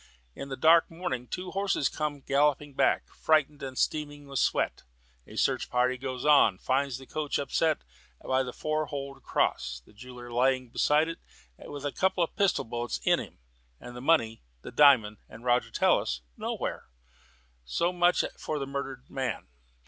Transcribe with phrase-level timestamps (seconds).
[0.33, 4.81] In the dark morning two horses come galloping back, frightened and streaming with sweat.
[5.27, 7.83] A search party goes out, finds the coach upset
[8.19, 11.19] by the Four Holed Cross, the jeweller lying beside it
[11.59, 13.37] with a couple of pistol bullets in him,
[13.79, 16.87] and the money, the diamond, and Roger Tallis nowhere.
[17.63, 19.49] So much for the murdered man.